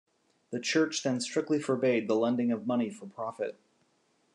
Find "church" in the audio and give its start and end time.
0.59-1.03